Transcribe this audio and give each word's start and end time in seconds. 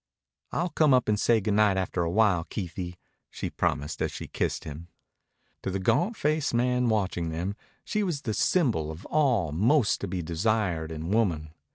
"I'll 0.51 0.69
come 0.71 0.95
up 0.95 1.07
and 1.07 1.19
say 1.19 1.39
good 1.39 1.53
night 1.53 1.77
after 1.77 2.01
a 2.01 2.09
while, 2.09 2.45
Keithie," 2.45 2.95
she 3.29 3.51
promised 3.51 4.01
as 4.01 4.11
she 4.11 4.27
kissed 4.27 4.63
him. 4.63 4.87
To 5.61 5.69
the 5.69 5.77
gaunt 5.77 6.17
faced 6.17 6.55
man 6.55 6.89
watching 6.89 7.29
them 7.29 7.55
she 7.85 8.01
was 8.01 8.23
the 8.23 8.33
symbol 8.33 8.89
of 8.89 9.05
all 9.05 9.51
most 9.51 10.01
to 10.01 10.07
be 10.07 10.23
desired 10.23 10.91
in 10.91 11.11
woman. 11.11 11.51